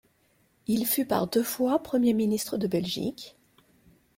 [0.65, 3.37] Il fut par deux fois premier ministre de Belgique.